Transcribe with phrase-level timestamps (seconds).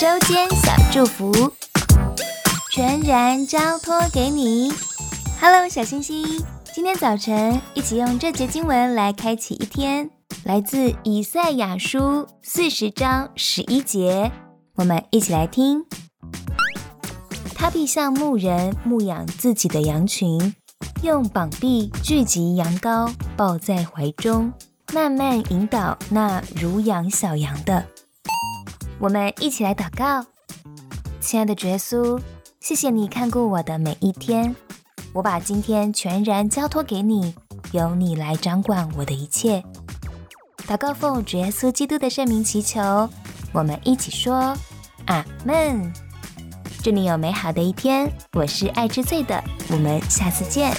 [0.00, 1.32] 周间小祝福，
[2.70, 4.72] 全然交托给你。
[5.40, 6.24] Hello，小星星，
[6.72, 10.08] 今天早晨一起用这节经文来开启一天，
[10.44, 14.30] 来自以赛亚书四十章十一节，
[14.76, 15.84] 我们一起来听。
[17.56, 20.54] 他必像牧人牧养自己的羊群，
[21.02, 24.52] 用膀臂聚集羊羔，抱在怀中，
[24.94, 27.84] 慢慢引导那如养小羊的。
[29.00, 30.26] 我们一起来祷告，
[31.20, 32.20] 亲爱的耶稣，
[32.58, 34.54] 谢谢你看顾我的每一天，
[35.12, 37.32] 我把今天全然交托给你，
[37.70, 39.62] 由你来掌管我的一切。
[40.66, 43.08] 祷告奉主耶稣基督的圣名祈求，
[43.52, 44.52] 我们一起说
[45.06, 45.92] 阿门。
[46.82, 50.76] 祝你有美好的一天，我是爱之最的，我们下次见。